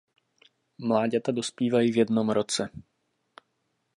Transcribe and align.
Mláďata 0.77 1.31
dospívají 1.31 1.91
v 1.91 1.97
jednom 1.97 2.29
roce. 2.29 2.69